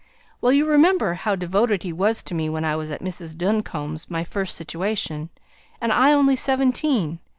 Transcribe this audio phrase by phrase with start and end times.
[0.41, 3.37] "Well, you remember how devoted he was to me when I was at Mrs.
[3.37, 5.29] Duncombe's, my first situation,
[5.79, 7.19] and I only seventeen.